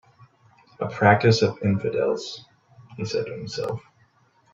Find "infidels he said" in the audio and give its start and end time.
1.61-3.27